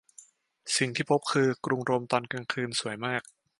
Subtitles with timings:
[0.77, 3.21] สิ่งที่พบคือกรุงโรมตอนกลางคืนสวยมาก